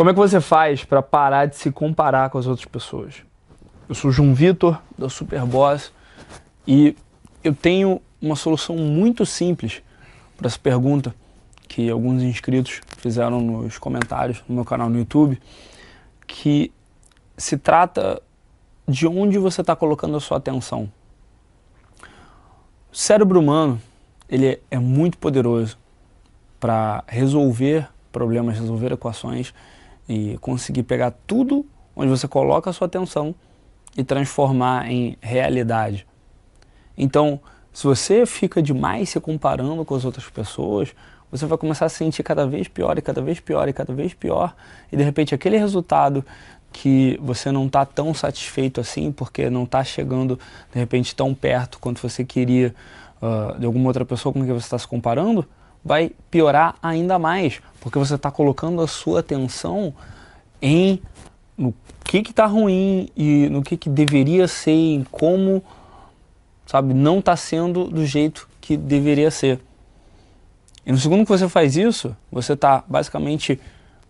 [0.00, 3.16] Como é que você faz para parar de se comparar com as outras pessoas?
[3.86, 5.92] Eu sou João Vitor, da Superboss,
[6.66, 6.96] e
[7.44, 9.82] eu tenho uma solução muito simples
[10.38, 11.14] para essa pergunta
[11.68, 15.38] que alguns inscritos fizeram nos comentários no meu canal no YouTube,
[16.26, 16.72] que
[17.36, 18.22] se trata
[18.88, 20.90] de onde você está colocando a sua atenção.
[22.90, 23.78] O cérebro humano
[24.30, 25.76] ele é muito poderoso
[26.58, 29.52] para resolver problemas, resolver equações
[30.10, 33.32] e conseguir pegar tudo onde você coloca a sua atenção
[33.96, 36.04] e transformar em realidade.
[36.98, 37.38] Então,
[37.72, 40.92] se você fica demais se comparando com as outras pessoas,
[41.30, 43.94] você vai começar a se sentir cada vez pior e cada vez pior e cada
[43.94, 44.56] vez pior,
[44.90, 46.24] e de repente aquele resultado
[46.72, 50.36] que você não está tão satisfeito assim, porque não está chegando
[50.72, 52.74] de repente tão perto quanto você queria
[53.22, 55.46] uh, de alguma outra pessoa com quem você está se comparando,
[55.84, 59.94] vai piorar ainda mais, porque você está colocando a sua atenção
[60.60, 61.00] em
[61.56, 65.62] no que está ruim e no que, que deveria ser, em como,
[66.66, 69.60] sabe, não está sendo do jeito que deveria ser.
[70.84, 73.60] E no segundo que você faz isso, você está basicamente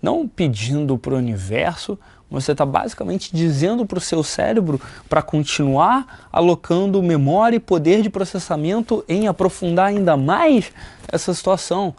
[0.00, 1.98] não pedindo para o universo,
[2.32, 8.08] você está basicamente dizendo para o seu cérebro para continuar alocando memória e poder de
[8.08, 10.72] processamento em aprofundar ainda mais
[11.08, 11.94] essa situação.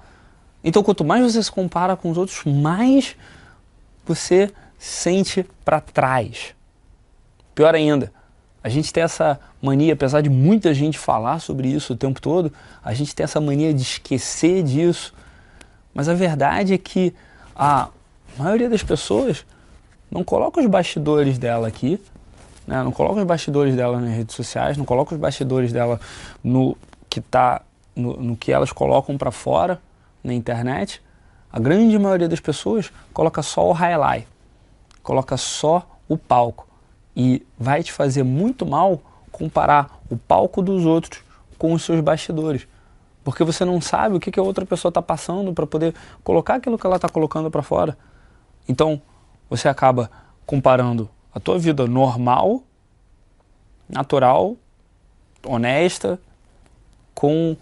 [0.64, 3.16] Então, quanto mais você se compara com os outros, mais
[4.06, 6.56] você sente para trás.
[7.54, 8.12] Pior ainda,
[8.64, 12.52] a gente tem essa mania, apesar de muita gente falar sobre isso o tempo todo,
[12.84, 15.14] a gente tem essa mania de esquecer disso.
[15.94, 17.14] Mas a verdade é que
[17.56, 17.90] a
[18.36, 19.46] maioria das pessoas
[20.14, 22.00] não coloca os bastidores dela aqui,
[22.68, 22.84] né?
[22.84, 26.00] não coloca os bastidores dela nas redes sociais, não coloca os bastidores dela
[26.44, 26.78] no
[27.10, 27.64] que tá
[27.96, 29.82] no, no que elas colocam para fora
[30.24, 31.02] na internet.
[31.52, 34.28] A grande maioria das pessoas coloca só o highlight,
[35.02, 36.68] coloca só o palco
[37.16, 41.24] e vai te fazer muito mal comparar o palco dos outros
[41.58, 42.68] com os seus bastidores.
[43.24, 46.56] Porque você não sabe o que, que a outra pessoa está passando para poder colocar
[46.56, 47.98] aquilo que ela está colocando para fora.
[48.68, 49.02] Então,
[49.56, 50.10] você acaba
[50.48, 52.64] comparando a tua vida normal,
[53.88, 54.56] natural,
[55.46, 56.20] honesta,
[57.14, 57.56] com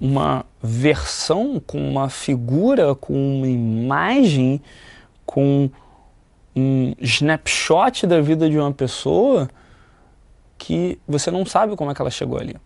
[0.00, 4.62] uma versão, com uma figura, com uma imagem,
[5.26, 5.68] com
[6.56, 9.50] um snapshot da vida de uma pessoa
[10.56, 12.56] que você não sabe como é que ela chegou ali.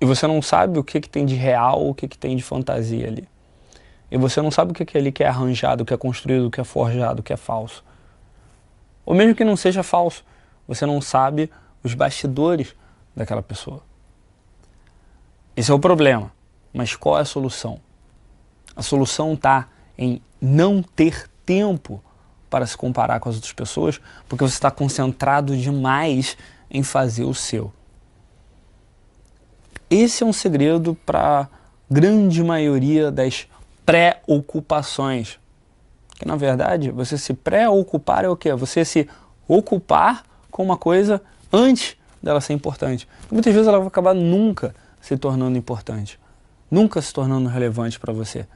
[0.00, 2.42] E você não sabe o que, que tem de real, o que, que tem de
[2.42, 3.28] fantasia ali.
[4.12, 6.48] E você não sabe o que é ali que é arranjado, o que é construído,
[6.48, 7.82] o que é forjado, o que é falso.
[9.06, 10.22] Ou mesmo que não seja falso,
[10.68, 11.50] você não sabe
[11.82, 12.76] os bastidores
[13.16, 13.82] daquela pessoa.
[15.56, 16.30] Esse é o problema.
[16.74, 17.80] Mas qual é a solução?
[18.76, 22.04] A solução está em não ter tempo
[22.50, 23.98] para se comparar com as outras pessoas,
[24.28, 26.36] porque você está concentrado demais
[26.70, 27.72] em fazer o seu.
[29.88, 31.48] Esse é um segredo para a
[31.90, 33.48] grande maioria das
[33.84, 35.38] pré-ocupações.
[36.18, 38.54] Que na verdade, você se pré-ocupar é o quê?
[38.54, 39.08] Você se
[39.48, 41.20] ocupar com uma coisa
[41.52, 43.08] antes dela ser importante.
[43.30, 46.20] muitas vezes ela vai acabar nunca se tornando importante,
[46.70, 48.46] nunca se tornando relevante para você.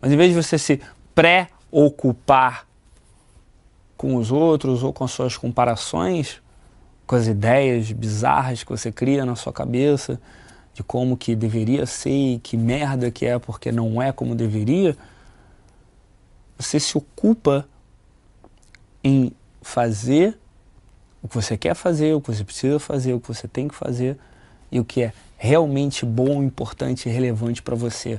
[0.00, 0.80] Mas em vez de você se
[1.14, 2.66] pré-ocupar
[3.96, 6.42] com os outros ou com as suas comparações,
[7.06, 10.20] com as ideias bizarras que você cria na sua cabeça,
[10.80, 14.96] de como que deveria ser e que merda que é porque não é como deveria,
[16.58, 17.68] você se ocupa
[19.04, 19.30] em
[19.60, 20.38] fazer
[21.22, 23.74] o que você quer fazer, o que você precisa fazer, o que você tem que
[23.74, 24.18] fazer
[24.72, 28.18] e o que é realmente bom, importante e relevante para você.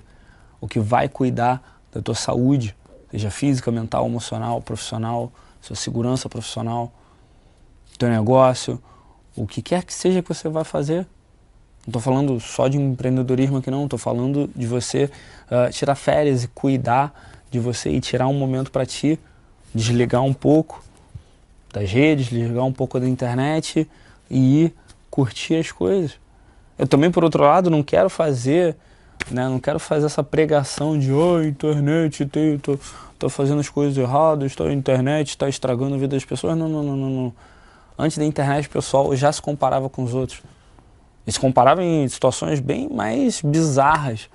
[0.60, 2.76] O que vai cuidar da tua saúde,
[3.10, 6.92] seja física, mental, emocional, profissional, sua segurança profissional,
[7.98, 8.80] teu negócio,
[9.36, 11.08] o que quer que seja que você vai fazer,
[11.86, 15.06] não estou falando só de empreendedorismo aqui não, estou falando de você
[15.50, 17.14] uh, tirar férias e cuidar
[17.50, 19.20] de você e tirar um momento para ti,
[19.74, 20.84] desligar um pouco
[21.74, 23.90] das redes, desligar um pouco da internet
[24.30, 24.74] e ir
[25.10, 26.20] curtir as coisas.
[26.78, 28.76] Eu também, por outro lado, não quero fazer,
[29.30, 32.78] né, não quero fazer essa pregação de oh, internet, tem, tô,
[33.20, 36.58] tô fazendo as coisas erradas, tô, a internet está estragando a vida das pessoas.
[36.58, 37.34] Não, não, não, não.
[37.98, 40.42] Antes da internet, pessoal já se comparava com os outros.
[41.26, 44.30] E se comparava em situações bem mais bizarras,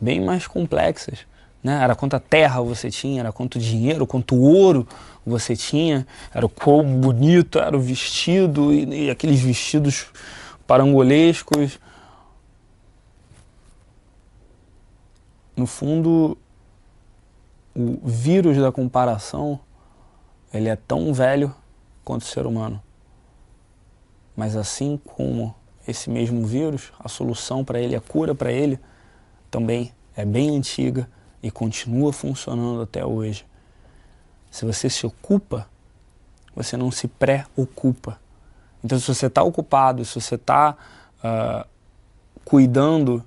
[0.00, 1.20] bem mais complexas.
[1.62, 1.82] Né?
[1.82, 4.86] Era quanta terra você tinha, era quanto dinheiro, quanto ouro
[5.24, 10.06] você tinha, era o quão bonito era o vestido e, e aqueles vestidos
[10.66, 11.78] parangolescos.
[15.56, 16.36] No fundo,
[17.74, 19.60] o vírus da comparação
[20.52, 21.54] ele é tão velho
[22.04, 22.82] quanto o ser humano.
[24.36, 25.54] Mas assim como
[25.86, 28.78] esse mesmo vírus, a solução para ele, a cura para ele,
[29.50, 31.08] também é bem antiga
[31.42, 33.44] e continua funcionando até hoje.
[34.50, 35.66] Se você se ocupa,
[36.54, 38.20] você não se pré-ocupa.
[38.84, 40.76] Então, se você está ocupado, se você está uh,
[41.22, 41.66] ah,
[42.44, 43.24] cuidando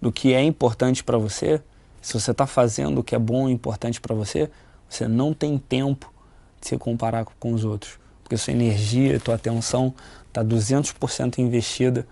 [0.00, 1.62] do que é importante para você,
[2.00, 4.50] se você está fazendo o que é bom e importante para você,
[4.88, 6.12] você não tem tempo
[6.60, 7.98] de se comparar com os outros.
[8.22, 9.94] Porque sua energia, tua atenção
[10.36, 12.06] está 200% investida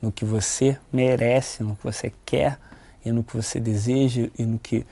[0.00, 2.58] no que você merece, no que você quer
[3.04, 4.86] e no que você deseja e no que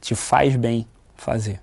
[0.00, 1.60] te faz bem fazer.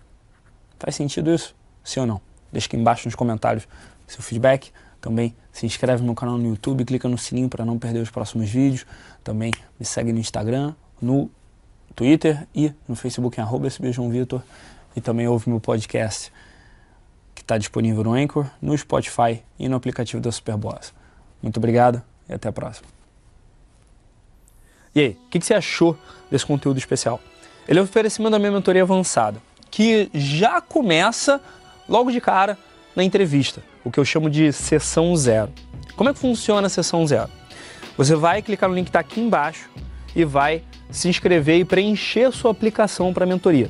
[0.80, 1.56] Faz sentido isso?
[1.84, 2.22] Sim ou não?
[2.52, 3.68] Deixa aqui embaixo nos comentários
[4.07, 4.72] seu feedback.
[5.02, 8.50] Também se inscreve no canal no YouTube, clica no sininho para não perder os próximos
[8.50, 8.86] vídeos.
[9.24, 11.30] Também me segue no Instagram, no
[11.96, 13.68] Twitter e no Facebook em arroba
[14.10, 14.42] Vitor.
[14.96, 16.31] E também ouve meu podcast
[17.45, 20.94] está disponível no Anchor, no Spotify e no aplicativo da Superboss.
[21.42, 22.88] Muito obrigado e até a próxima.
[24.95, 25.97] E aí, o que, que, você achou
[26.31, 27.19] desse conteúdo especial?
[27.68, 29.39] Ele é um oferecimento da minha mentoria avançada,
[29.69, 31.39] que já começa
[31.88, 32.57] logo de cara
[32.95, 35.51] na entrevista, o que eu chamo de sessão zero.
[35.95, 37.30] Como é que funciona a sessão zero?
[37.97, 39.69] Você vai clicar no link que está aqui embaixo
[40.15, 43.69] e vai se inscrever e preencher sua aplicação para a mentoria.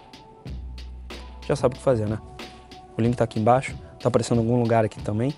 [1.51, 2.17] já sabe o que fazer, né?
[2.97, 5.33] O link está aqui embaixo, está aparecendo em algum lugar aqui também.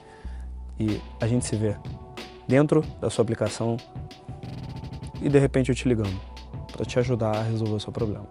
[0.80, 1.76] E a gente se vê
[2.48, 3.78] dentro da sua aplicação
[5.22, 6.20] e de repente eu te ligando
[6.72, 8.28] para te ajudar a resolver o seu problema.